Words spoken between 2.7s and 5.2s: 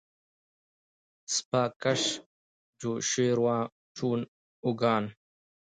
چو شیروي و چون آوگان